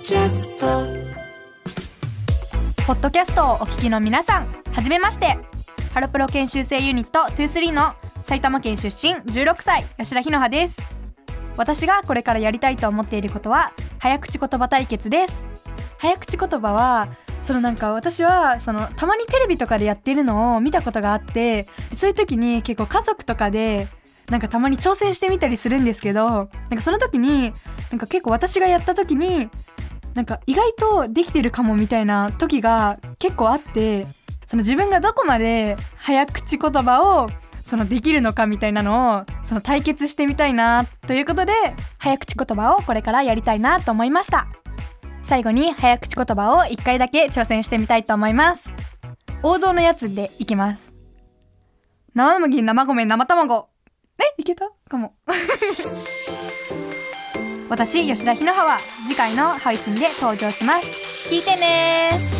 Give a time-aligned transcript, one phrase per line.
[0.00, 0.08] ポッ
[3.02, 3.50] ドキャスト。
[3.50, 5.36] をお聞きの皆さんはじめまして。
[5.92, 7.92] ハロプロ研修生ユニット23の
[8.22, 10.80] 埼玉県出身16歳吉田ひのはです。
[11.58, 15.44] 私がこれからやりたいと思っていることは早口言葉対決です。
[15.98, 17.08] 早口言葉は
[17.42, 23.86] そのなんか私はそのたまにテレビとかでやってるのを見たことがあってそういう時に結構家族とかで
[24.30, 27.52] なんかたまに挑戦してみたりするんですけどなんかその時に
[27.90, 29.50] なんか結構私がやった時に
[30.14, 34.06] なんか意外とできてるかもみたいな時が結構あって
[34.46, 37.28] その自分がどこまで早口言葉を
[37.64, 41.52] そのできるのかみたいなのをその対決してみたいなということで
[41.98, 44.48] 早口言葉をこれからやりたいなと思いました。
[45.22, 48.70] 最後に早口言葉を1回だけ挑戦してみたいと思います。
[49.44, 50.92] 王道のやつでいきます。
[52.14, 53.68] 生麦生米生卵。
[54.18, 54.72] えいけた？
[54.88, 55.14] かも。
[57.70, 61.32] 私吉田ひのはは次回の配信で登場します。
[61.32, 62.39] 聞いてね